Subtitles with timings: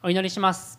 [0.00, 0.78] お祈りします。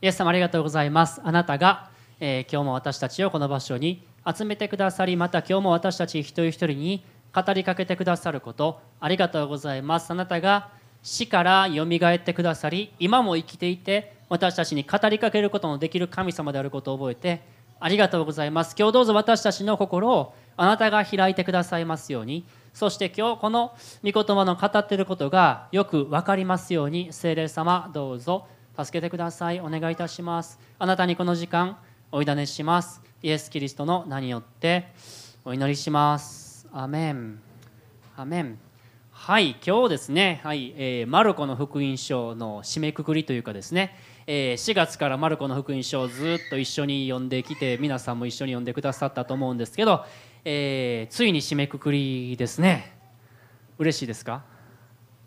[0.00, 1.20] イエス様ありがとうございます。
[1.22, 1.90] あなたが、
[2.20, 7.04] えー、今日も私たちをこの場所に集めてくださりまた今日も私たち一人一人に
[7.34, 10.10] 語りかけてくださることありがとうございます。
[10.10, 10.70] あなたが
[11.02, 17.42] 死からよみがえってくださり今も生きていて私たちに語りかけることのできる神様であることを覚えて
[17.78, 18.74] ありがとうございます。
[18.78, 22.46] 今日どうぞ私たちの心をあなたが開いてくださいますように。
[22.78, 23.74] そして今日この
[24.04, 28.46] 御言葉の語っていることがよく分かりますように聖霊様どうぞ
[28.76, 29.60] 助けてください。
[29.60, 30.60] お願いいたします。
[30.78, 31.76] あなたにこの時間
[32.12, 33.02] お委ねします。
[33.20, 34.92] イエス・キリストの名によって
[35.44, 36.68] お祈りします。
[36.72, 37.40] アメン。
[38.16, 38.67] アメン。
[39.20, 43.96] はい今日ですね、はいえー、マルコの福音書の締めくくりというかですね、
[44.28, 50.04] えー、4月からマルコの福音書をずっと一緒に読んできて皆さんも一緒に読んでくださったと思うんですけど、
[50.44, 52.96] えー、ついに締めくくりですね。
[53.76, 54.44] 嬉しいですか、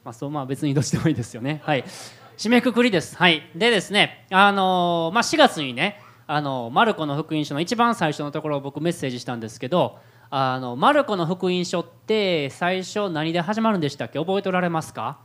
[0.06, 1.62] まあ、そうまあ別にどっちでもいいですよね。
[1.66, 1.84] はい。
[2.38, 3.17] 締めくくりです。
[3.17, 3.52] はい。
[3.53, 10.00] でですねあのー、まあ、4月にねあのマルコの福音書の一番最初のところを僕メッセージしたんですけど
[10.34, 14.18] あのマルコの福音書って最初何で始まるんでしたっけ？
[14.18, 15.20] 覚えておられますか？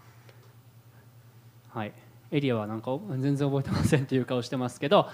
[1.72, 1.92] はい。
[2.32, 5.08] エリアはなんか全然覚えてませんっていう顔してますけど、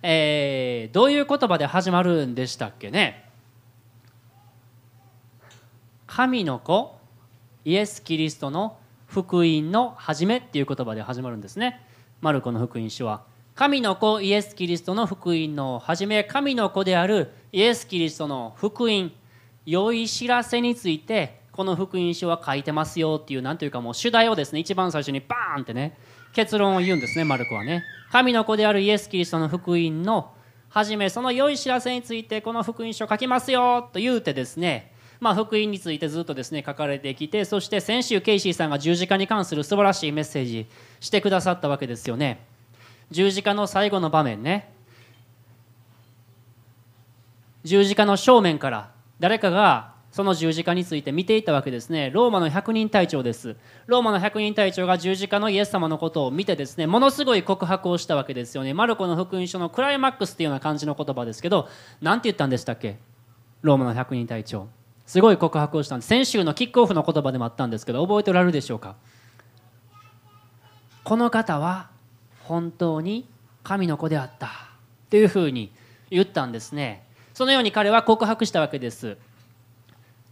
[0.00, 3.28] えー、どういう言葉で始まるんでしたっけね？
[6.06, 6.96] 神の子
[7.64, 8.76] イエス・キリストの
[9.08, 11.84] 福音の始めっていう言葉で始まるんですね。
[12.20, 13.24] マルコの福音書は。
[13.56, 16.22] 神の子イエス・キリストの福音の始め。
[16.22, 19.10] 神の子であるイエス・キリストの福音
[19.66, 25.98] 良い知らせについてこの福音書は書いてますよっていう何というかもう主題をですね一番最初にバーンってね
[26.32, 27.84] 結論を言うんですねマルコはね。
[28.10, 30.32] 神の子であるイエス・キリストの福音の
[30.68, 40.66] 初めその良い知らせについてこの福音書書きますよと言うてですねまあ、福音についてずっとですね書かれてきてそして先週ケイシーさんが十字架に関する素晴らしいメッセージ
[40.98, 42.44] してくださったわけですよね。
[43.12, 44.72] 十字架の最後の場面ね。
[47.62, 48.91] 十字架の正面から
[49.22, 52.10] 誰かがその十字架について見ていたわけですね。
[52.10, 53.54] ローマの百人隊長です。
[53.86, 58.74] ローマの百人隊長が十字架のイエス様のことを見てですねものすごい告白をしたわけですよね。
[58.74, 61.68] マルコの福音書のクライマックスっていうような感じの言葉ですけど
[62.00, 62.98] 何て言ったんでしたっけ？
[63.60, 64.66] ローマの百人隊長。
[65.06, 66.08] すごい告白をしたんです。
[66.08, 68.96] 先週のキックオフの言葉でもあったんですけど覚えておられるでしょうか？
[71.04, 71.90] この方は
[72.42, 73.28] 本当に
[73.62, 74.50] 神の子であった。
[75.10, 75.70] というふうに
[76.10, 77.04] 言ったんですね。
[77.34, 79.16] そのように彼は告白したわけです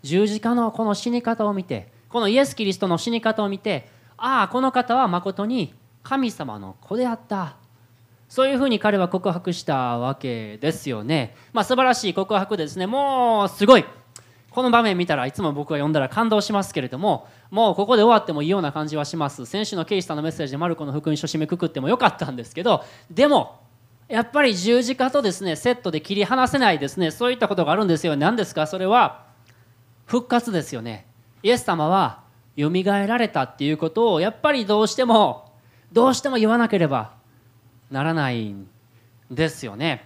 [0.03, 7.57] 十字架のこの死に方を見てこのイエス・キリストの死に方を見てああこの方はまことに神様の子であった
[8.29, 11.35] そういうふうに彼は告白したわけですよね。
[11.53, 12.87] まあ、素晴らしい告白ですね。
[12.87, 13.85] もうすごい。
[14.51, 23.61] この場面見たらいつも僕が読んだら感動しますけれどももうここで終わってもいいような感じはします先週のケイシさんのメッセージでマルコの福音書締めくくってもよかったんですけどでも
[24.11, 27.13] やっぱり十字架とですねセットで切り離せないですね。
[27.13, 28.17] そういったことがあるんですよ。
[28.17, 28.67] 何ですか？
[28.67, 29.25] それは
[30.05, 31.07] 復活ですよね。
[31.45, 32.25] イエス様は
[32.57, 35.53] よみがえられたっていうことをやっぱりどうしても
[35.93, 37.13] どうしても言わなければ
[37.91, 38.69] ならないん
[39.31, 40.05] ですよね。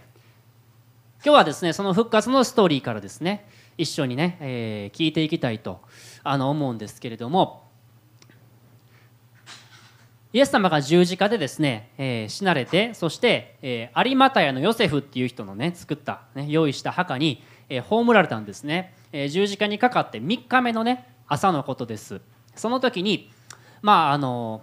[1.25, 3.49] 今日はですねその復活のストーリーからですね
[3.79, 5.81] 一緒にね、えー、聞いていきたいと
[6.23, 7.64] あの思うんですけれども
[10.35, 22.21] イエス様が十字架でですね、えー、死なれてそして、えー、有股屋のヨセフっていう人のね作った、ね、用意した墓に、えー、葬られたんですね、え、十字架にかかって3日目のね朝のことです。
[22.57, 23.31] その時に
[23.81, 24.63] まああの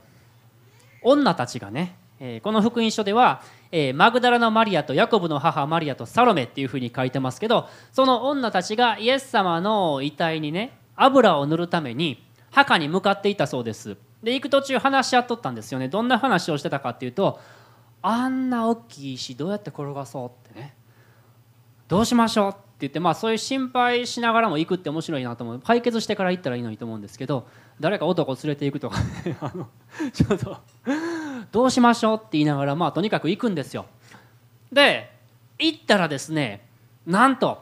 [1.04, 12.22] 女たちがね、え、この福音書では、え、マグダラのマリアとヤコブの母マリアとサロメっていうふうに書いてますけどその女たちがイエス様の遺体にね油を塗るために
[12.52, 13.96] 墓に向かっていたそうです。
[14.24, 15.88] で行く途中話し合っとったんですよね。
[15.88, 17.40] どんな話をしてたかっていうと
[18.02, 20.76] あんな大きい石どうやって転がそうってね。
[21.88, 25.60] どうしましょうって言ってまあそういう心配しながらも行くって面白いなと思う。
[25.60, 27.48] 解決してから行ったらいいのにと思うんですけど
[27.80, 29.38] 誰か男を連れて行くとかね。
[29.42, 29.68] あの
[30.14, 30.58] ちょっと
[31.52, 33.86] どうしましょうって言いながらまあとにかく行くんですよ。
[34.72, 35.12] で
[35.60, 36.68] 行ったらですね
[37.06, 37.62] なんと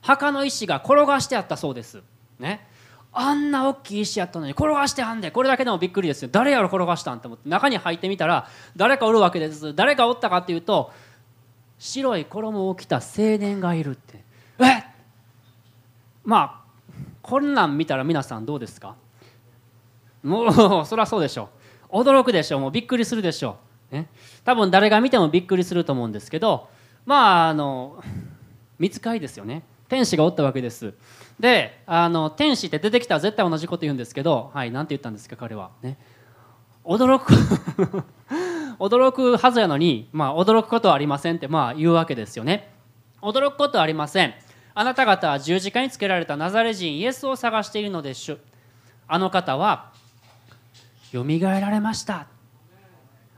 [0.00, 2.02] 墓の石が転がしてあったそうです。
[2.38, 2.66] ね。
[3.14, 6.30] あんな大きい石やったのに転がしてはんでこれだけでもびっくりですよ。
[6.32, 9.74] 誰やろ転がしたんって思って中に入ってみたら誰かおるわけです。
[9.74, 10.92] 誰かおったかっていうと
[11.78, 13.02] 白い衣を着た青
[13.38, 14.24] 年がいるって。
[14.60, 14.84] え
[16.24, 16.62] まあ
[17.20, 18.94] こんなん見たら皆さんどうですか？
[20.22, 20.46] も
[20.82, 21.50] うそりゃそうでしょ
[21.90, 21.98] う。
[21.98, 22.60] 驚くでしょう。
[22.60, 23.58] もうびっくりするでしょ
[23.90, 24.08] う、ね、
[24.44, 26.68] 多分誰が見てもびっくりすると思うんですけど
[27.04, 28.02] まああの
[28.78, 29.62] 見つかりですよね。
[29.88, 30.94] 天使がおったわけです。
[31.40, 35.70] であの天使って出てきたら絶対同じこと言うんですけどはい何て言ったんですか彼は。
[35.82, 35.98] ね。
[36.84, 37.32] 驚く
[38.78, 42.72] 驚くはずやのに、まあ、驚くことはありませんってまあ言うわけですよね。
[43.20, 44.34] 驚くことはありません。
[44.74, 48.38] あなた方は十字架につけられたナザレ人イエスを探しているのでしょ
[49.06, 49.92] あの方は
[51.12, 52.26] よみがえられました。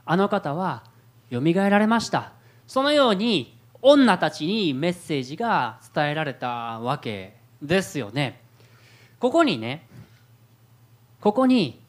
[0.05, 0.83] あの方は
[1.29, 2.31] よみがえられました。
[2.67, 8.41] そのように女たちにメッセージが伝えられたわけですよね。
[9.19, 9.87] ここにね
[11.21, 11.79] ここに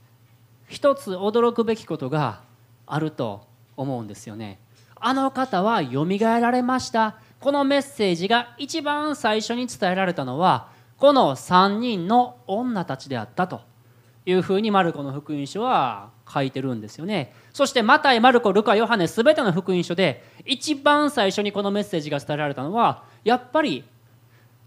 [0.68, 2.40] 一つ驚くべきことが
[2.86, 3.46] あると
[3.76, 4.58] 思うんですよね。
[4.96, 7.16] あの方はよみがえられました。
[7.40, 13.60] このメッセージが一番最初に伝えられたのはこの3人の女たちであったと。
[14.26, 17.32] いうふうにマルコの福音書は書いてるんですよね。
[17.52, 23.84] そしてマタイマルコルカヨハネ全ての福音書で一番最初にこのメッセージが伝えられたのはやっぱり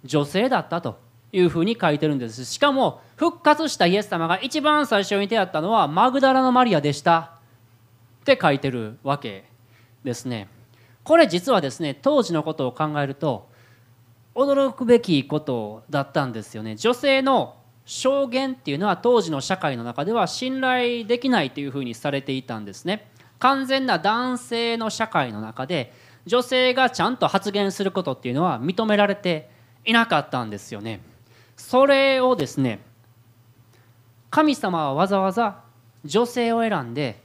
[0.03, 0.99] 女性だったと
[1.31, 2.45] いうふうに書いてるんです。
[2.45, 7.33] しかも復活したイエス様が一番最初に出会ったのはマグダラのマリアでした。
[8.21, 9.45] って書いてるわけ
[10.03, 10.47] ですね。
[11.03, 13.49] これ実はですね当時のことを考えると
[14.35, 16.75] 驚くべきことだったんですよね。
[16.75, 17.55] 女性の
[17.85, 23.09] 証言っていうのは当時の社会の中では信頼できないというふうにされていたんですね。
[23.39, 25.93] 完全な男性の社会の中で
[26.25, 29.49] 女性がちゃんと発言することっていうのは認められて
[29.85, 31.01] いなかったんですよね
[31.57, 32.79] それをですね
[34.29, 35.61] 神様はわざわざ
[36.05, 37.21] 女性を選んで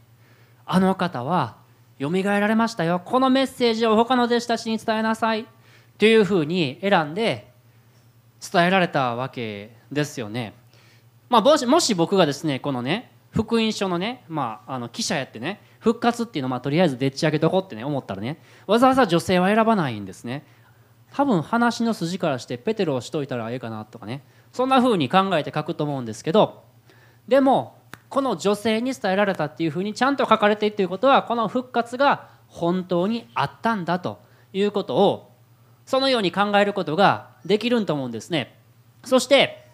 [0.67, 1.57] あの方は
[1.99, 5.47] よみがえられましたよこのメッセージを他の弟子たちに伝えなさい
[5.99, 7.53] というふうに選んで
[8.53, 10.55] 伝えられたわけですよね。
[11.31, 20.45] まあ、もしもし僕がですねこのね福音書のね、まあ、あの記者やってね復活っていうのをまあとりあえずでっち上げとこうってね思ったらねわざわざ女性は選ばないんですね。
[21.17, 24.25] 多分話の筋からしてペテロをしといたらええかなとかね。
[24.53, 26.63] そんな風に考えて書くと思うんですけど
[27.27, 27.77] でも
[28.09, 34.21] この女性に伝えられたっていうふうにちゃんと書かれているということはこの復活が本当にあったんだと
[34.53, 35.33] いうことを
[35.87, 38.57] そのように考えることができると思うんですね。
[39.05, 39.69] そして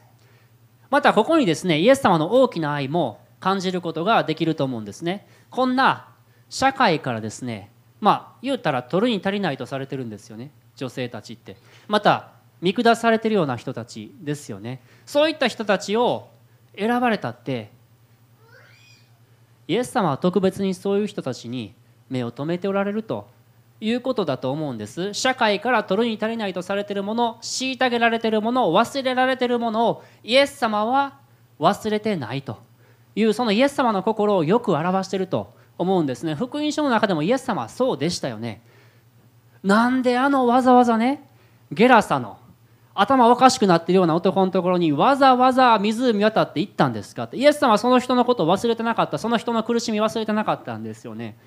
[0.88, 5.26] またここにですねイエス様の大きな愛も感じることができると思うんですね。
[5.50, 6.08] こんな
[6.48, 7.70] 社会からですね
[8.00, 10.50] まあ言うたら取るに足りないとされてるんですよね。
[10.81, 11.56] 女性たちって。
[11.88, 12.31] また
[12.62, 14.81] 見下されてるような人たちですよね。
[15.05, 16.29] そういった人たちを
[16.77, 17.71] 選ばれたって
[19.69, 21.75] イエス様は特別にそういう人たちに
[22.09, 23.29] 目を留めておられると
[23.81, 25.15] いうことだと思うんです。
[25.15, 31.19] 社会から取るに足りないとされてるもの虐げられてるもの忘れられてるものをイエス様は
[31.59, 32.71] 忘れてないと。
[33.17, 36.35] いうそのイエス様の心をよく表していると思うんですね。
[36.35, 38.62] 福音書の中でもイエス様はそうでしたよね。
[39.62, 41.28] なんであのわざわざね
[41.70, 42.38] ゲラサの
[42.94, 47.24] 頭おかしくなってるような男のところにわざわざ湖渡って行ったんですか？
[47.24, 51.38] ってイエス様はその人のことを忘れてなかったその人の苦しみ忘れてなかったんですよね。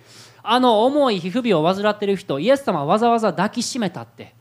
[0.41, 4.33] あの重い皮膚病を患ってる人イエス様はわざわざ抱きしめたって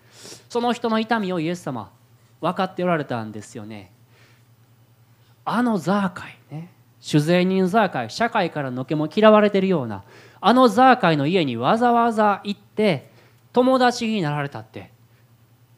[0.48, 1.90] その人の痛みをイエス様
[2.40, 3.92] 分かっておられたんですよね。
[5.44, 6.70] あのザーカイね
[7.00, 10.04] 酒税人ザーカイ社会からのけも嫌われてるような
[10.40, 13.11] あのザーカイの家にわざわざ行って
[13.52, 14.90] 友達になられたって。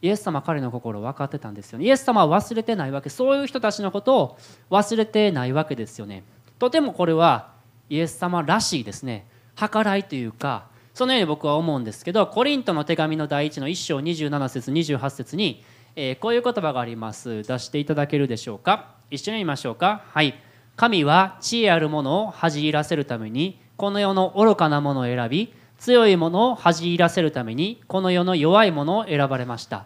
[0.02, 1.86] イエス様彼の心を分かってたんですよね。
[1.86, 3.08] イエス様は忘れてないわけ。
[3.08, 4.38] そういう人たちのことを
[4.70, 6.24] 忘れてないわけですよね。
[6.58, 7.52] とてもこれは
[7.88, 9.26] イエス様らしいですね。
[9.56, 15.64] 計らいというかそのように僕は思うんですけどコリントの手紙の第一の1章27節28節に、
[15.96, 17.42] えー、こういう言葉があります。
[17.42, 18.96] 出していただけるでしょうか？
[19.10, 20.02] 一緒に見ましょうか？
[20.12, 20.34] はい。
[20.76, 29.84] 神は知恵あるものを恥じらせるためにこの世の愚かなものを選び強いものを恥じらせるためにこの世の弱いものを選ばれました。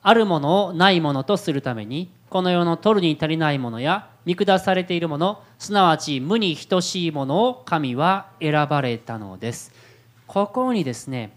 [0.00, 9.72] あるものをないものとするためにこの世の取るに足りないものや見下されているものすなわち無に等しいものを神は選ばれたのです。
[10.28, 11.36] ここにですね、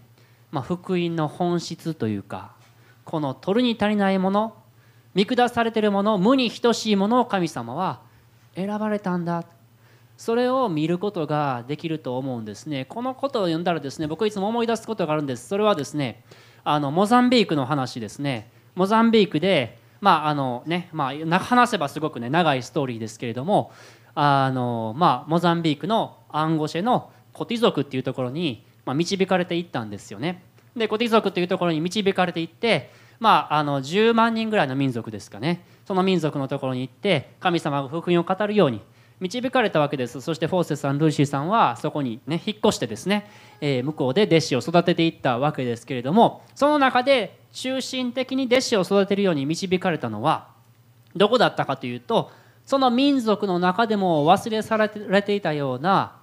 [0.52, 2.52] まあ、福音の本質というか
[3.04, 4.54] この取るに足りないもの
[5.16, 7.98] 見下されているもの無に等しいものを神様は
[8.54, 9.42] 選ばれたんだ。
[10.16, 12.84] それを見ることができると思うんですね。
[12.84, 15.48] このことを読んだらですね僕いつも思い出すことがあるんです。
[15.48, 16.24] それはですね
[16.62, 18.50] あのモザンビークの話ですね。
[18.74, 23.72] モザンビークでまああのねまあ、話せばすごくね長いストーリーですけれども
[24.14, 30.44] あの、まあ、モザンビークのアンゴシェのコティ族っていうところに、まあ、導かれていったんですよね。
[30.76, 35.64] でコティ族っていうところに導かれていって、まあ、あの10万人ぐらいの民族ですかね。
[35.86, 38.80] その民族のところに行って神様が福音を語るように
[39.20, 40.20] 導かれたわけです。
[40.20, 43.30] そしてフォーセスさんルーシーさんはそこにね引っ越してですね、
[43.60, 50.48] えー、向こうで弟子を育てていったわけですけれどもその中で中心的に弟子を育てるように導かれたのは
[51.14, 52.30] どこだったかというと
[52.66, 56.16] その民族の中でも忘れ去られていたような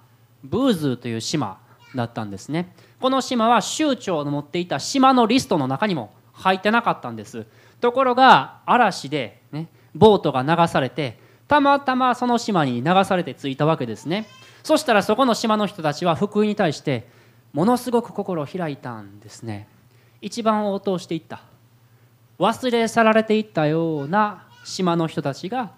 [0.44, 1.58] ブーズーという島
[1.94, 2.74] だったんですね。
[3.00, 7.46] この島は州長の持っていた島のリストの中にも入ってなかったんです。
[7.80, 11.18] ところが嵐で、ね、ボートが流されて
[11.52, 14.26] たまたまその島に流されて着いたわけですね。
[14.62, 17.06] そしたらそこの島の人たちは福音に対して
[17.52, 19.68] ものすごく心を開いたんですね。
[20.22, 21.42] 一番応答していった。
[22.38, 25.72] 忘れ去られていったような島の人たちが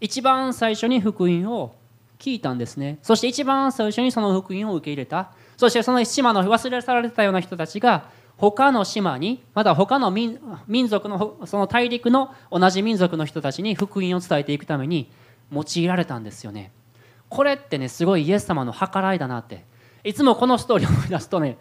[0.00, 1.74] 一番最初に福音を
[2.18, 2.98] 聞いたんですね。
[3.02, 5.32] そして一番最初にその福音を受け入れた。
[5.58, 8.08] そしてその島の忘れ去られたような人たちが
[8.38, 10.38] 他の島にまた他の民
[10.86, 15.10] 族のその大陸の同じ民族の人たちに福音を伝えていくために
[15.52, 16.72] 用いられたんですよね。
[17.28, 19.64] これってねすごいイエス様の計らいだなって。
[20.04, 21.58] いつもこのストーリーを思い出すとね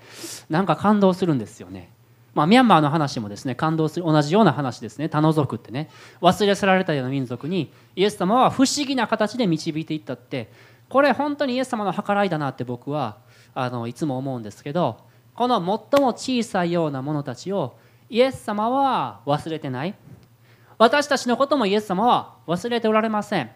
[0.50, 1.90] なんか感動するんですよね。
[2.36, 5.10] まあ、ミャンマーの話もですね感動する同じような話ですね。
[5.10, 5.90] 他の族ってね。
[6.22, 10.52] 忘れ去られたような民族にイエス様は不思議な形で導いていったって。
[10.90, 13.18] これ本当にイエス様の計らいだなって僕は
[13.56, 15.07] あのいつも思うんですけど
[15.38, 15.60] この
[15.92, 17.78] 最も小さいような者たちを
[18.10, 19.94] イエス様は忘れてない。
[20.80, 23.52] 私たちのこともイエス様は忘れておられません。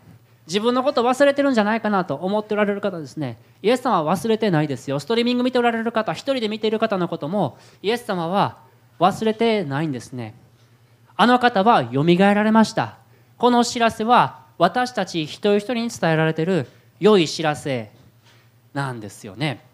[0.46, 3.40] 自分のこと忘れてるんじゃないかなと思っておられる方ですね。
[3.64, 5.00] イエス様は忘れてないですよ。
[5.00, 8.60] ストリーミング見ておられる方一人で見ている方のこともイエス様は
[9.00, 10.36] 忘れてないんですね。
[11.16, 12.98] あの方はよみがえられました。
[13.40, 16.68] この知らせは私たち一人一人に伝えられている
[17.00, 17.92] 良い知らせ
[18.76, 19.66] なんですよね。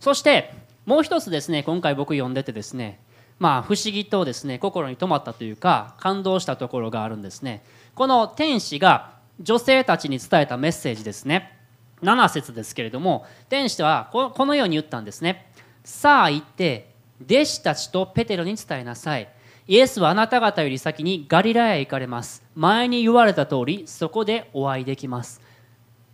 [0.00, 3.00] そしてもう一つですね今回僕読んでてですね
[3.38, 7.64] まあ不思議とですね心に留まったというか感動したところがあるんですね。
[7.94, 11.58] この天使が女性たちに伝えたメッセージですね。
[12.02, 15.50] 7節ですけれども天使はこのように言ったんですね。
[15.84, 16.90] さあ行って
[17.24, 19.28] 弟子たちとペテロに伝えなさい。
[19.66, 22.42] イエスはあなた方より先にガリラヤへ行かれます。
[22.54, 25.40] 前に言われた通りそこでお会いできます。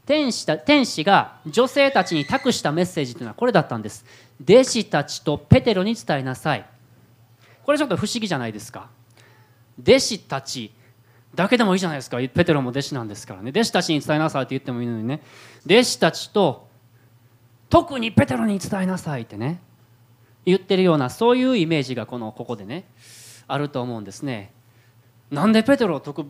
[0.07, 4.05] 天使た天使が女性たちに託したメッセージというのはこれだったんです。
[4.43, 6.65] 弟子たちとペテロに伝えなさい。
[7.65, 8.89] これちょっと不思議じゃないですか。
[9.83, 10.73] 弟子たち
[11.35, 12.19] だけでもいいじゃないですか。
[12.19, 13.51] ペテロも弟子なんですからね。
[13.51, 15.21] 弟子たちに伝えなさいって言ってもいいのにね。
[15.67, 16.69] 弟子たちと
[17.69, 19.61] 特にペテロに伝えなさいってね。
[20.45, 22.85] 言ってるようなそういうイメージがこのここでね
[23.49, 24.53] あると思うんですね。
[25.31, 26.25] なんでペテロ特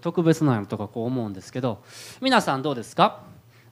[0.00, 1.82] 特別なんやろとかこう思うんですけど
[2.20, 3.22] 皆さんどうですか？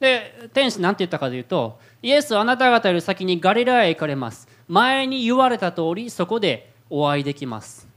[0.01, 4.49] で天使何て言ったかというとイエスはあなた方より先にガリラへ行かれます。
[4.69, 7.89] 前に言われた通りそこでお会いできます。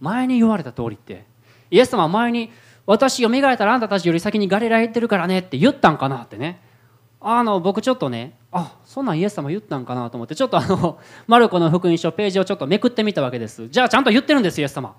[0.00, 1.24] 前に言われた通りって
[1.70, 2.50] イエス様は前に
[2.86, 6.60] 私よみがえたらあんたたちより先にガリラヤ行ってるからねって言ったんかなってね。
[7.24, 13.68] あの僕ちょっとねあそんなんイエス様言ったんかなと思ってちょっとあの マルコの福音書ページをちょっとめくってみたわけです。
[13.68, 14.94] じゃあちゃんと言ってるんですイエス様。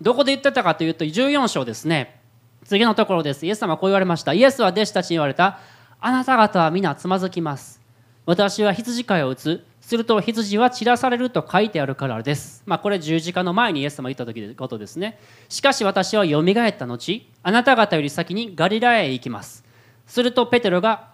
[0.00, 2.20] どこで言ってたかというと14章ですね。
[2.64, 3.46] 次のところです。
[3.46, 4.32] イエス様こう言われました。
[4.32, 5.58] イエスは弟子たちに言われた。
[6.00, 7.80] あなた方は皆つまずきます。
[8.26, 9.64] 私は羊飼いを打つ。
[9.84, 12.62] すると羊は散らされると書いてあるからです。
[12.64, 15.18] まあ、これ十字架の前にイエス様言った時のことですね。
[15.50, 19.62] しかし私はよみがえった後、あなた方より先にガリラへ行きます。
[20.06, 21.13] するとペテロが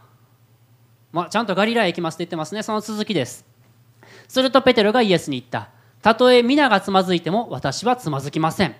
[1.12, 2.62] まあ、ちゃんとガリラへ行きますって言ってますね。
[2.62, 3.44] その続きです。
[4.28, 5.70] するとペテロがイエスに言った。
[6.02, 8.76] たとえ皆がつまずいても私はつまずきません。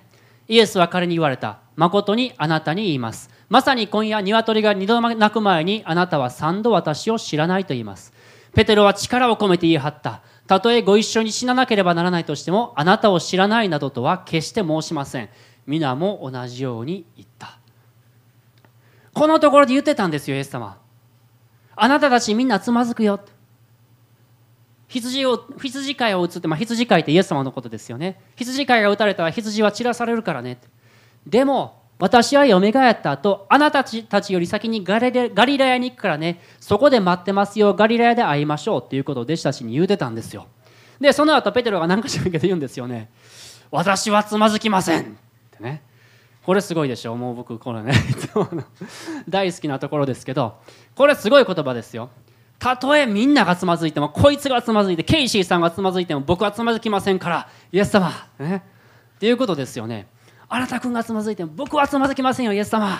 [0.49, 1.59] イエスは彼に言われた。
[1.77, 3.31] 誠にあなたに言います。
[3.49, 8.13] まさに今夜鶏が二度鳴く前にあなたは三度私を知らないと言います。
[8.55, 10.23] ペテロは力を込めて言い張った。
[10.47, 15.29] たとえご一緒に死ななければならないとしてもあなたを知らないなどとは決して申しません。
[15.67, 17.59] 皆も同じように言った。
[19.13, 20.79] このところで言ってたんですよイエス様。
[21.83, 23.21] あなたたちみんなつまずくよ。
[24.89, 28.21] 羊を羊飼いを打つって、まあ、羊飼いってイエス様のことですよね。
[28.37, 30.59] 羊飼いが打たれたら羊は散らされるからね。
[31.27, 36.43] でも私はよみがえった後あなたたちより先にガリガリラヤに行くからね。
[36.61, 37.73] そこで待ってますよ。
[37.73, 40.49] ガリラヤで会いましょうっていうことを弟子たちに言うてたんですよ。
[41.01, 43.09] でその後ペテロが何かしらけど言うんですよね。
[43.71, 45.01] 私はつまずきません。
[45.01, 45.05] っ
[45.51, 45.83] てね。
[46.51, 47.93] これすごいでしょもう僕これね
[49.29, 50.57] 大好きなところですけど
[50.97, 52.11] これすごい言葉ですよ。
[52.59, 58.65] たとえみんながつまずいてもこいつがつまずいてケイシーさんがつまずいても僕はつまずきませんからイエス様ね
[59.15, 60.09] っていうことですよね。
[60.49, 62.99] あなた君がつまずいても僕はつまずきませんよイエス様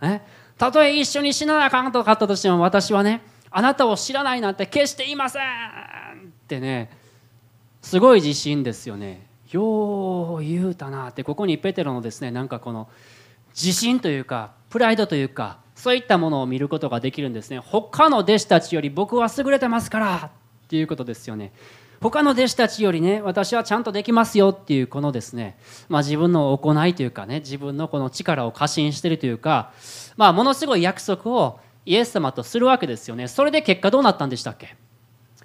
[0.00, 0.26] ね
[0.58, 5.46] たとえ一緒に死ななあかんとかったとしても私はねあなたを知らないなんて決していませんっ
[6.48, 6.90] てね
[7.80, 9.27] すごい自信ですよね。
[9.50, 12.88] よう言うたなってここにペテロのですねなんかこの
[13.50, 17.58] 自信というかプライドというかそういったものを見ることができるんですね。
[17.58, 20.16] 他の弟子たちより僕は優れてますから
[20.66, 21.52] っていうことですよね。
[22.00, 29.72] 他の弟子たちよりね私はちゃんとできますよっていうこのですね、まあ、自分の行いというかね自分のこの力を過信してるというか、
[30.16, 33.28] まあ、ものすごい約束をイエス様とするわけですよね。
[33.28, 34.76] それで結果どうなったんでしたっけ、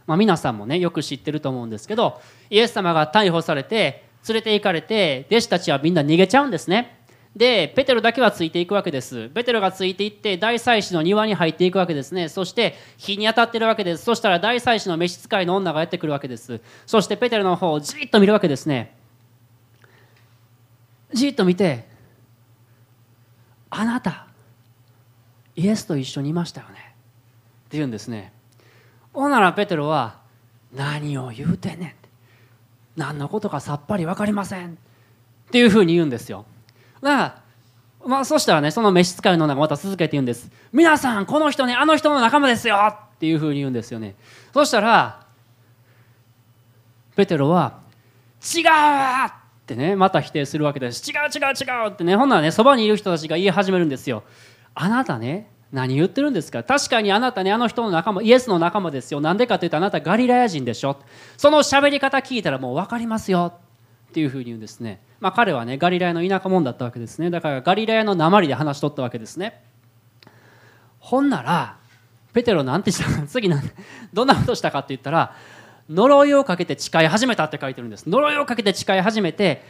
[0.05, 6.99] まあ、皆さんもねよく知ってると思うんですけどイエス様が逮捕されて連れて行かれて弟子たちはみんな逃げちゃうんですね。
[7.35, 9.29] でペテロだけはついていくわけです。
[9.29, 12.29] ペテロがついていって大祭司の庭に入っていくわけですね。
[12.29, 14.03] そして日に当たってるわけです。
[14.03, 16.61] そしたら大祭司の召使いの女がやってくるわけです。
[16.85, 18.95] そしてペテロの方をじっと見るわけですね。
[21.11, 21.87] じっと見て
[23.71, 24.27] あなた
[25.55, 26.73] イエスと一緒にいましたよね。
[26.73, 26.77] っ
[27.69, 28.31] て言うんですね。
[29.13, 30.17] ほんならペテロは
[30.73, 31.93] 何を言うてんねん
[32.99, 34.75] 何のことかさっぱり分かりませんっ
[35.51, 36.45] ていうふうに言うんですよ。
[37.01, 37.43] だから
[38.05, 40.49] まあそしたらねその召使いの女がまた続けて言うんです。
[40.71, 44.15] 皆さんこの人ねあの人の仲間ですよっていうふうに言うんですよね。
[44.53, 45.25] そしたら
[47.15, 47.79] ペテロは
[48.41, 48.63] 違う
[49.27, 49.31] っ
[49.65, 51.09] てねまた否定するわけです。
[51.09, 54.23] 違う違う違うってねほんならねそばにいる人たちが言い始めるんですよ。
[54.75, 56.63] あなたね何言ってるんですか？
[56.63, 59.19] 確かにあなたねあの人の仲間イエスの仲間ですよ。
[59.19, 60.97] なんでかというとあなたガリラヤ人でしょ？
[61.35, 63.53] その喋り方聞いたらもう分かりますよ。
[64.09, 65.01] っていうふうに言うんですね。
[65.19, 67.31] まあ彼はねガリラヤの田舎者だったわけですね。
[67.31, 69.63] だからガリラヤの鉛で話しとったわけですね。
[70.99, 71.77] ほんなら
[72.33, 73.21] ペテロなんてした？
[73.21, 73.63] か次なん
[74.13, 75.35] どんなことしたかって言ったら
[75.89, 78.07] 呪いをかけて誓い始めたって書いてるんです。
[78.07, 79.63] 呪いをかけて誓い始めて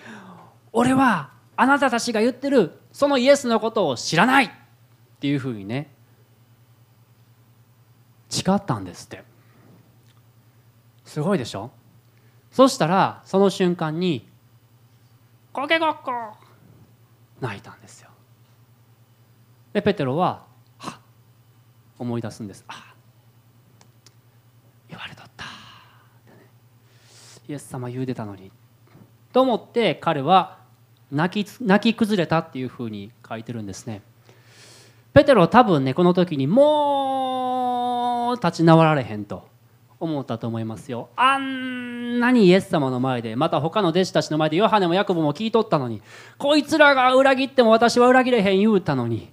[0.74, 4.52] 俺はあなたたちが言ってるそのイエスのことを知らない。
[5.24, 5.90] っていうふうにね
[8.30, 9.24] 誓ったんですって。
[11.06, 11.72] すごいでしょ？
[12.52, 14.28] そしたらその瞬間に
[15.54, 16.12] 「コケコッコ!」
[17.40, 18.10] 泣いたんですよ。
[19.72, 20.44] でペテロは
[20.78, 20.94] はっ
[22.00, 22.66] 思い出すんです。
[22.68, 22.94] あ
[24.90, 25.46] 言われとった、
[27.48, 28.52] イエス様言うてたのに。
[29.32, 30.60] と思って彼は
[31.14, 34.02] 泣き泣き崩れたっていうふうに書いてるんですね。
[35.14, 39.48] ペテロ多分ねこの時にもう立ち直られへんと
[40.00, 41.10] 思ったと思いますよ。
[41.16, 46.02] あんなにイエス様の前でまた他の弟子たちの前でヨハネもヤコブも聞いとったのに
[46.38, 49.30] こいつらが裏切っても私は裏切れへん言うたのに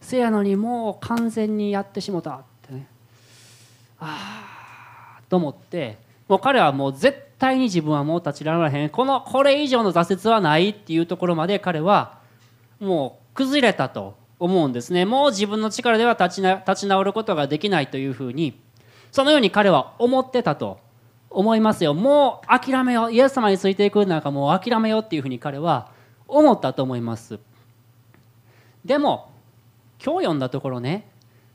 [0.00, 2.86] せやのにもう完全にやってしもたってね。
[3.98, 8.90] ああと思ってもう彼はもう絶対に自分はもう立ち直らへん。
[8.90, 12.18] このこれ以上の挫折はないっていうところまで彼は
[12.78, 15.04] もう崩れたと思うんですね。
[15.04, 18.60] もう自分の力では立ちな立ち直ることができないというふうに
[19.12, 20.78] そのように彼は思ってたと
[21.30, 21.94] 思いますよ。
[21.94, 25.88] もう諦めようイエス様についていくなんかもう諦めようっていうふうに彼は
[26.26, 27.38] 思ったと思います。
[28.84, 29.30] でも
[30.04, 31.08] 今日読んだところね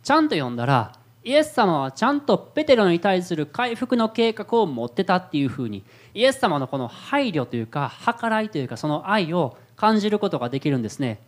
[0.04, 11.20] ちゃんと読んだらイエス様はちゃんとペテロに対する回復の計画を持ってたっていうふうにイエス様のこの配慮というか計らいというかその愛を感じることができるんですね。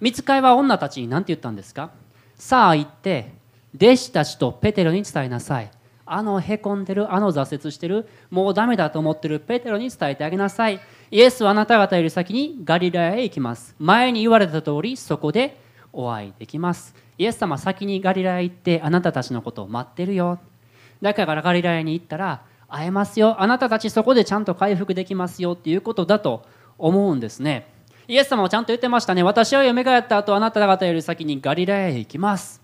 [0.00, 1.90] 見つかいは女たちに何て言ったんですか？
[2.36, 3.32] さあ行って
[3.74, 5.70] 弟子たちとペテロに伝えなさい。
[6.10, 10.80] あのへこんでるあの挫折してるもうダメだと思ってるペテロに伝えてあげなさい。
[11.10, 13.74] イエスはあなた方より先にガリラヤへ行きます。
[13.78, 15.60] 前に言われた通りそこで
[15.92, 16.94] お会いできます。
[17.18, 20.38] イエス様先にガリラヤ行ってあなたたちのことを待ってるよ。
[21.02, 23.42] だからガリラヤに行ったら会えますよ。
[23.42, 26.46] あなたたちそこでちゃんと回復できますよっていうことだと
[26.78, 27.66] 思うんですね。
[28.08, 29.22] イエス様はちゃんと言ってましたね。
[29.22, 32.62] 私は蘇った後あなた方より先にガリラヤへ行きます。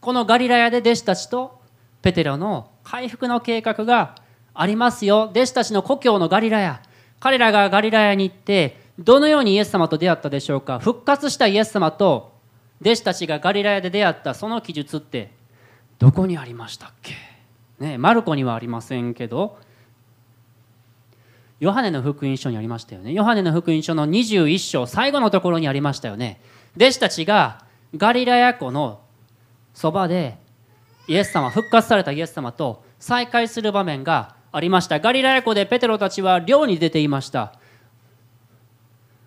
[0.00, 1.60] このガリラヤで弟子たちと
[2.00, 4.14] ペテロの回復の計画が
[4.54, 5.28] ありますよ。
[5.32, 6.82] 弟子たちの故郷のガリラヤ。
[7.20, 10.78] 彼らがガリラヤに行ってどのようにイエス様と出会ったでしょうか。
[10.78, 12.32] 復活したイエス様と
[12.80, 15.30] 弟子たちがガリラヤで出会ったその記述って
[15.98, 17.12] どこにありましたっけ？
[17.78, 19.58] ねマルコにはありませんけど。
[21.60, 23.12] ヨハネの福音書にありましたよね。
[23.12, 26.40] ヨハネの福音書の21章最後のところにありましたよね。
[26.76, 27.64] 弟子たちが
[27.96, 29.00] ガリラヤ湖の
[29.74, 30.38] そばで
[31.06, 35.00] イエス様復活されたイエス様と再会する場面がありました。
[35.00, 37.52] ガリラヤ湖でペテロたちは漁に出ていました。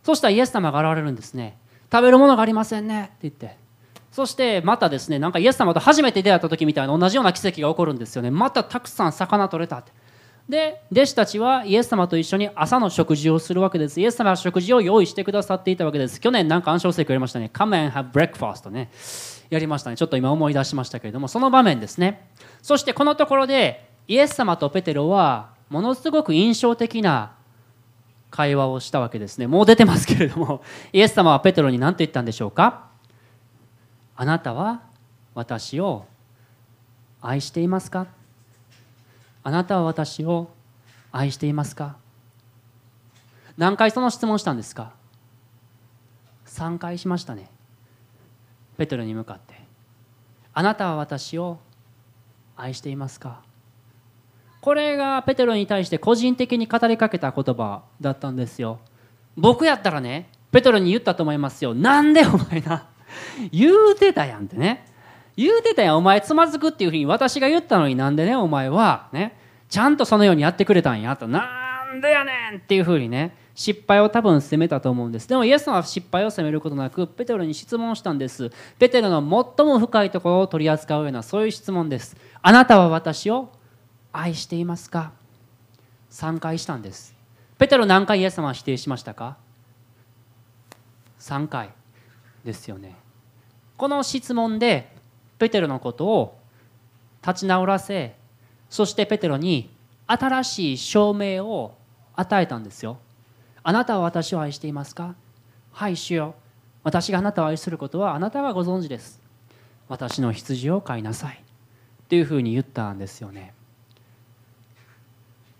[0.01, 1.57] そしたらイエス様が現れるんですね。
[1.91, 3.03] 食べるものがありませんね。
[3.03, 3.57] って言って。
[4.11, 8.31] そしてまたですねなんかイエス様と初めて出会った時みたいな同じような奇跡が起こるんですよね。
[8.31, 9.91] またたくさん魚取れたって。
[10.47, 14.01] で弟子たちはイエス様と一緒に朝の食事をするわけです。
[14.01, 16.19] イエス様は食事を用意してくださっていたわけです。
[16.19, 17.49] 去年なんか暗唱聖句やりましたね。
[17.53, 18.91] Come and have breakfast ね。
[19.49, 19.95] やりましたね。
[19.95, 21.29] ちょっと今思い出しましたけれども。
[21.29, 22.29] その場面ですね。
[22.61, 27.31] そしてこのところでイエス様とペテロはものすごく印象的な
[28.29, 29.47] 会話をしたわけですね。
[29.47, 30.61] もう出てますけれども。
[30.91, 32.87] イエス様はペテロに何と言ったんでしょうか
[34.17, 34.81] あなたは
[35.35, 36.05] 私を
[37.21, 38.07] 愛していますか？
[39.43, 40.49] あなたは私を
[41.11, 41.97] 愛していますか？
[43.57, 44.93] 何回その質問したんですか
[46.45, 47.49] ？3回しましたね。
[48.77, 49.61] ペテロに向かって。
[50.53, 51.59] あなたは私を
[52.55, 53.41] 愛していますか？
[54.61, 58.79] これがペテロに対して個人的に語りかけた言葉だったんですよ。
[59.35, 61.75] 僕やったらねペテロに言ったと思いますよ。
[61.75, 62.87] なんでお前な？
[63.51, 64.87] 言うてたやんってね。
[65.35, 69.07] 言うてたやんお前つまずくっていうふうに私が言ったのになんでねお前は。
[69.11, 69.37] ね。
[69.69, 71.27] ちゃんとそのようにやってくれたんやと。
[71.27, 75.27] なんでやねんっていうふうにね失敗を多分責めたと思うんです。
[75.27, 78.51] でもイエス様は失敗を責めることなくペテロに質問したんです。
[78.77, 79.19] ペテロの
[79.57, 82.15] 最も深いところを取り扱うようなそういう質問です。
[82.41, 83.51] あなたは私を
[84.11, 85.11] 愛していますか
[86.11, 87.15] ？3回したんです。
[87.57, 89.37] ペテロ何回イエス様は否定しましたか
[91.19, 91.69] ？3回
[92.43, 92.95] ですよね。
[93.77, 94.92] この質問で
[95.43, 96.39] ペテロのことを
[97.21, 98.15] 立ち直らせ
[98.69, 99.69] そしてペテロに
[100.07, 101.75] 新しい証明を
[102.15, 102.97] 与えたんですよ。
[103.61, 105.15] あなたは私を愛していますか？
[105.73, 106.35] はい主よ。
[106.81, 109.19] 私があなたを愛することはあなたはご存知です。
[109.89, 111.43] 私の羊を飼いなさい。
[112.03, 113.53] っていうふうに言ったんですよね。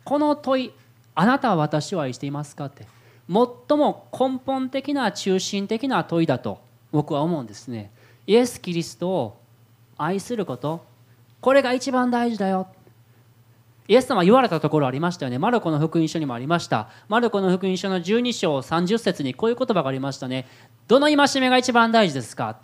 [0.06, 0.72] この問い
[1.13, 2.65] あなたは私を愛していますか？
[2.65, 2.88] って
[3.28, 7.91] 最も根本的な中心的な問いだと僕は思うんですね。
[8.28, 9.42] イエス・キリストを
[9.97, 10.86] 愛すること
[11.41, 12.67] これが一番大事だよ
[13.88, 15.38] イエス様は言われたところありましたよね。
[15.38, 16.88] マルコの福音書にもありました。
[17.10, 20.47] マルコの福音書の12章30節にこういう言葉がありましたね。
[20.88, 22.60] どの戒めが一番大事ですか？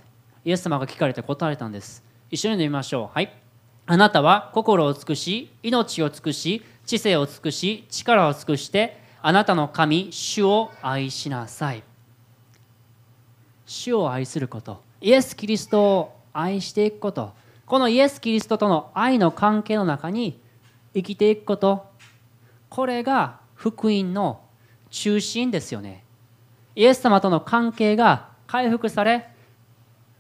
[0.46, 2.06] イエス様が聞かれて答えたんです。
[2.32, 3.14] 一緒に読みましょう。
[3.14, 3.34] はい。
[3.86, 11.84] あなたは心を尽くし、命を尽くし、知性を尽くし、力を尽くして、あなたの神、主を愛しなさい。
[13.66, 14.82] 主を愛すること。
[15.02, 17.34] イエス・キリストを愛していくこと。
[17.66, 20.40] このイエス・キリストとの愛の関係の中に、
[20.94, 21.86] 生きていくこと。
[22.70, 24.42] これが福音の
[24.90, 26.04] 中心ですよね。
[26.76, 29.28] イエス様との関係が回復され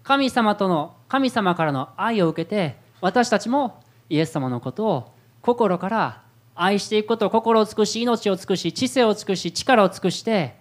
[0.04, 6.24] 神様との神様からの愛を受けて私たちもイエス様のことを心から
[6.56, 7.30] 愛していくこと。
[7.30, 10.56] 心を尽くし命を尽くし知性を尽くし力を尽くして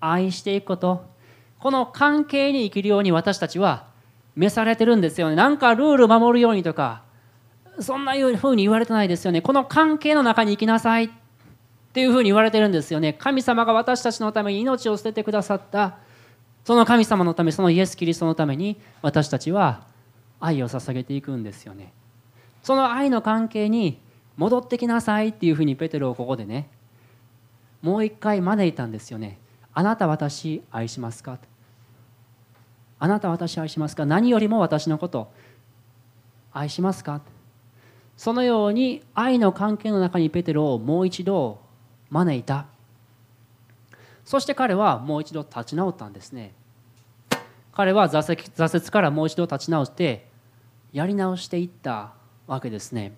[0.00, 1.06] 愛していくこと。
[1.58, 3.86] この関係に生きるように私たちは
[4.36, 5.34] 召されてるんですよね。
[5.34, 7.02] なんかルール守るようにとか。
[7.78, 9.42] そんなふうに言われてないですよね。
[9.42, 11.10] この関係の中に生きなさいっ
[11.92, 13.12] ていうふうに言われてるんですよね。
[13.12, 15.98] 神様が私たちのために命を捨ててくださった。
[16.64, 19.82] その神様のためそのイエス・キリストのために私たちは
[20.40, 21.92] 愛を捧げていくんですよね。
[22.62, 24.00] その愛の関係に
[24.36, 26.70] 戻ってきなさいっていうふうにペテロをここでね
[27.82, 29.38] もう一回招いたんですよね。
[29.74, 31.38] あなた私愛しますか？
[32.98, 34.06] あなた私愛しますか？
[34.06, 35.30] 何よりも私のこと
[36.52, 37.20] 愛しますか？
[38.16, 41.60] そのように愛の関係の中にペテロをもう一度
[42.10, 42.66] 招いた。
[44.24, 46.54] そして彼はもう一度立ち直ったんですね。
[47.72, 50.26] 彼は挫折挫折からもう一度立ち直して
[50.92, 52.14] やり直していった
[52.46, 53.12] わけですね。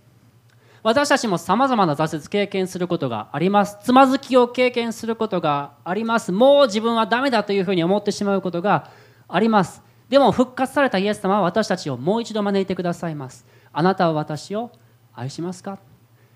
[0.83, 3.79] 私たちもさまざまな挫折経験することがあります。
[3.83, 6.33] つまずきを経験することがあります。
[6.33, 8.91] もう自分はダメだというふうに思ってしまうことが
[9.29, 9.83] あります。
[10.09, 13.45] でも復活されたイエス様は私たちをもう一度招いてくださいます。
[13.73, 14.71] あなたは私を
[15.15, 15.79] 愛しますか？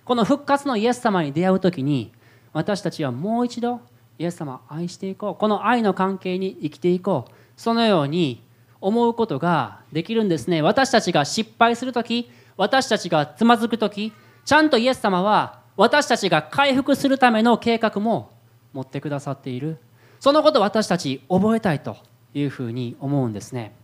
[0.05, 2.13] この復活のイエス様に出会う時に
[2.53, 3.81] 私たちはもう一度
[4.19, 5.35] イエス様を愛していこう。
[5.37, 7.33] この愛の関係に生きていこう。
[7.57, 8.43] そのように
[8.81, 10.61] 思うことができるんですね。
[10.61, 14.13] 私たちが失敗する時私たちがつまずく時
[14.45, 18.33] ちゃんとイエス様は私たちが回復するための計画も
[18.73, 19.79] 持ってくださっている。
[20.21, 21.97] そのことを私たち覚えたいと
[22.35, 23.75] いうふうに思うんですね。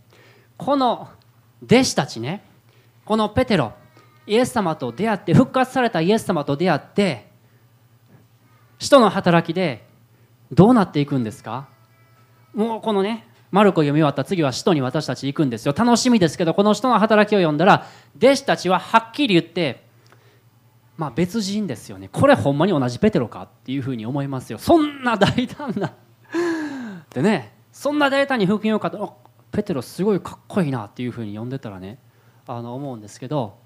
[0.57, 1.09] この
[1.63, 2.43] 弟子たちね
[3.05, 3.73] このペテロ
[4.27, 7.29] イエス様と出会って復活されたイエス様と出会って
[8.77, 9.87] 使徒の働きで
[10.51, 11.67] どうなっていくんですか？
[12.53, 15.73] もうこのねマルコ読み終わった次は使徒に私たち行くんですよ。
[15.75, 19.83] 楽しみですけどこの使徒の働きを読んだら弟子たちははっきり言って
[20.97, 22.09] まあ別人ですよね。
[22.11, 23.43] これほんまに同じペテロか？
[23.43, 24.59] っていうふうに思いますよ。
[24.59, 25.93] そんな大胆な。
[27.11, 28.97] でねそんな大胆に福音を語る
[29.53, 31.97] ペテロすごいかっこいいなっていうふうに読んでたらね
[32.45, 33.57] あの思うんですけど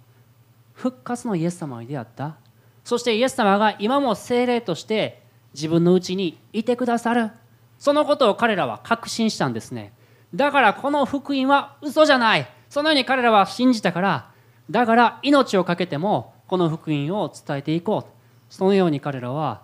[0.73, 2.35] 復活のイエス様に出会った。
[2.83, 5.23] そしてイエス様が今も精霊として
[5.55, 7.31] 自分のうちにいてくださる。
[7.79, 9.93] そのことを彼らは確信したんですね。
[10.35, 12.47] だからこの福音は嘘じゃない。
[12.69, 14.31] そのように彼らは信じたから
[14.69, 18.53] だから命を懸けてもこの福音を伝えていこう。
[18.53, 19.63] そのように彼らは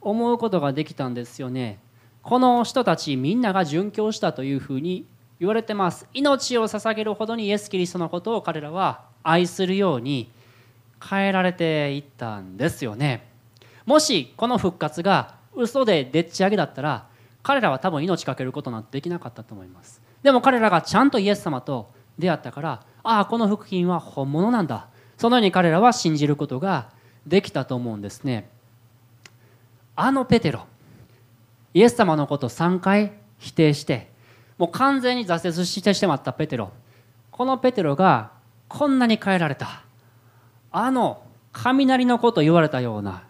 [0.00, 1.78] 思うことができたんですよね。
[2.26, 5.06] この人たちみんなが殉教したというふうに
[5.38, 6.08] 言われてます。
[6.12, 10.28] 命を捧げるほどにイエス・キリストのことを彼らは愛するように
[11.00, 13.28] 変えられていったんですよね。
[13.84, 17.06] もしこの復活が嘘ででっち上げだったら
[17.44, 20.02] 彼らは多分命かけることなんてできなかったと思います。
[20.24, 24.88] でも彼らがちゃんとイエス様と出会ったからああこの福音は本物なんだ。
[25.16, 26.88] そのように彼らは信じることが
[27.24, 28.50] できたと思うんですね。
[29.94, 30.66] あのペテロ
[31.76, 34.08] イエス様のことを3回否定して
[34.56, 36.72] もう完全に挫折してしまったペテロ。
[37.30, 38.30] このペテロが
[38.66, 39.82] こんなに変えられた。
[40.72, 43.24] あの雷のこと言われたような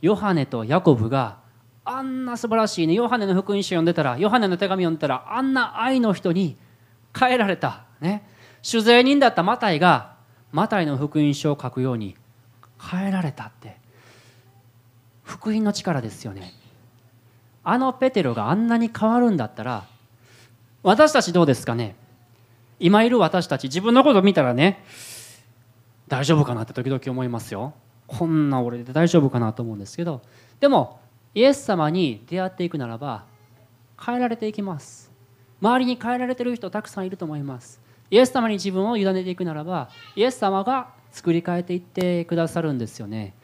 [0.00, 1.40] ヨハネとヤコブが
[1.84, 6.56] あんな素晴らしいねヨハネの福音書読んでたらヨハネの手紙読んでたらあんな愛の人に
[7.14, 7.84] 変えられた。
[8.00, 8.26] ね。
[8.62, 10.16] 酒税人だったマタイが
[10.52, 12.16] マタイの福音書を書くように
[12.80, 13.76] 変えられたって。
[15.22, 16.54] 福音の力ですよね。
[17.62, 19.84] あのペテロがあんなに変わるんだったら
[20.82, 21.94] 私たちどうですかね？
[22.78, 24.82] 今いる私たち自分のこと見たらね
[26.08, 27.74] 大丈夫かなって時々思いますよ。
[28.06, 30.22] こんな俺で大丈夫かなと思うんですけど。
[30.58, 30.98] でも
[31.34, 33.24] イエス様に出会っていくならば
[34.04, 35.10] 変えられていきます。
[35.60, 37.80] 周りに変えられてる人たくさんいると思います。
[38.10, 43.34] イエス様に自分を委ねていくならばイエス様が作り変えていってくださるんですよね。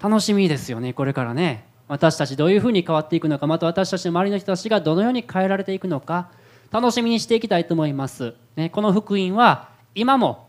[0.00, 1.66] 楽しみですよねこれからね。
[1.88, 6.30] 私たちどういうふうに変わっていくのかまた私たちの周りの人たちがどのように変えられていくのか
[6.70, 10.48] 楽しみにしていきたいと思います、ね、この福音は今も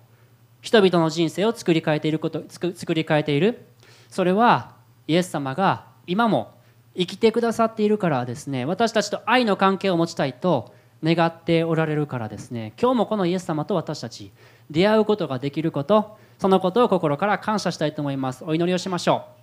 [0.65, 3.67] 人々の人生を作り変えていること作り変えている。
[4.09, 4.73] それは
[5.07, 6.55] イエス様が今も
[6.97, 8.65] 生きてくださっているからですね。
[8.65, 12.73] 私たちと愛の関係を持ちたいと願っておられるからですね。
[12.81, 14.31] 今日もこのイエス様と私たち
[14.71, 18.43] 出会うことができることそのことを心から感謝したいと思います。
[18.43, 19.34] お祈りをしましょう。